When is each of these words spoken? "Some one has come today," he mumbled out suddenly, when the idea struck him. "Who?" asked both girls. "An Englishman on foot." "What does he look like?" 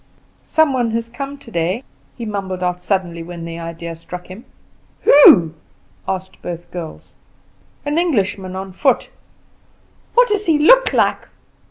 "Some 0.47 0.73
one 0.73 0.89
has 0.93 1.09
come 1.09 1.37
today," 1.37 1.83
he 2.17 2.25
mumbled 2.25 2.63
out 2.63 2.81
suddenly, 2.81 3.21
when 3.21 3.45
the 3.45 3.59
idea 3.59 3.95
struck 3.95 4.25
him. 4.31 4.45
"Who?" 5.01 5.53
asked 6.07 6.41
both 6.41 6.71
girls. 6.71 7.13
"An 7.85 7.99
Englishman 7.99 8.55
on 8.55 8.71
foot." 8.73 9.11
"What 10.15 10.29
does 10.29 10.47
he 10.47 10.57
look 10.57 10.91
like?" 10.91 11.27